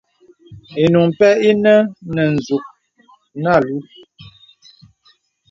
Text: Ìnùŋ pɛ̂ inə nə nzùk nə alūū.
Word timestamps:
Ìnùŋ 0.83 1.07
pɛ̂ 1.19 1.31
inə 1.49 1.73
nə 2.15 2.23
nzùk 2.35 2.65
nə 3.41 3.49
alūū. 3.57 3.77